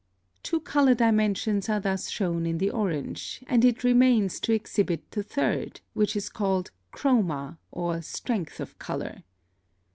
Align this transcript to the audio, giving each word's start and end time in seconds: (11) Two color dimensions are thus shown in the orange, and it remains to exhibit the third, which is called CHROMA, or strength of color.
(11) 0.37 0.39
Two 0.41 0.59
color 0.61 0.95
dimensions 0.95 1.69
are 1.69 1.79
thus 1.79 2.09
shown 2.09 2.47
in 2.47 2.57
the 2.57 2.71
orange, 2.71 3.43
and 3.45 3.63
it 3.63 3.83
remains 3.83 4.39
to 4.39 4.51
exhibit 4.51 5.03
the 5.11 5.21
third, 5.21 5.81
which 5.93 6.15
is 6.15 6.27
called 6.27 6.71
CHROMA, 6.91 7.59
or 7.69 8.01
strength 8.01 8.59
of 8.59 8.79
color. 8.79 9.21